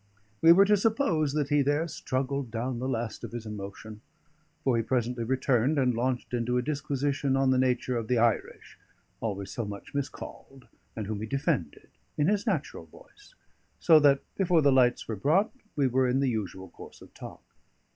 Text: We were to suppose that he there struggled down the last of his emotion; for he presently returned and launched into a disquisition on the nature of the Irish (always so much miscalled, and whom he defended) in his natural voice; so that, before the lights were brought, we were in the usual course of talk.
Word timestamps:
We 0.41 0.51
were 0.51 0.65
to 0.65 0.77
suppose 0.77 1.33
that 1.33 1.49
he 1.49 1.61
there 1.61 1.87
struggled 1.87 2.49
down 2.49 2.79
the 2.79 2.89
last 2.89 3.23
of 3.23 3.33
his 3.33 3.45
emotion; 3.45 4.01
for 4.63 4.75
he 4.75 4.81
presently 4.81 5.23
returned 5.23 5.77
and 5.77 5.93
launched 5.93 6.33
into 6.33 6.57
a 6.57 6.63
disquisition 6.63 7.35
on 7.37 7.51
the 7.51 7.59
nature 7.59 7.97
of 7.97 8.07
the 8.07 8.17
Irish 8.17 8.79
(always 9.19 9.51
so 9.51 9.63
much 9.63 9.93
miscalled, 9.93 10.67
and 10.95 11.05
whom 11.05 11.19
he 11.21 11.27
defended) 11.27 11.89
in 12.17 12.25
his 12.29 12.47
natural 12.47 12.87
voice; 12.87 13.35
so 13.79 13.99
that, 13.99 14.21
before 14.35 14.63
the 14.63 14.71
lights 14.71 15.07
were 15.07 15.15
brought, 15.15 15.53
we 15.75 15.85
were 15.85 16.07
in 16.07 16.19
the 16.19 16.29
usual 16.29 16.69
course 16.71 17.03
of 17.03 17.13
talk. 17.13 17.43